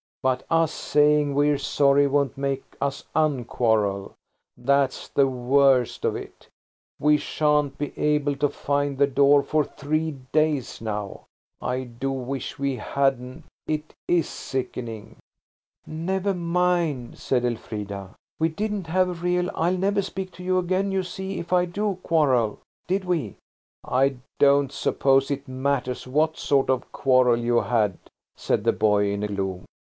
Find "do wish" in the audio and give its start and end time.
11.83-12.57